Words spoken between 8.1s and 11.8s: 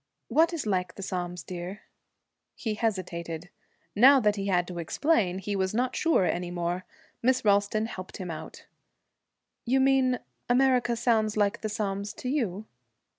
him out. 'You mean "America," sounds like the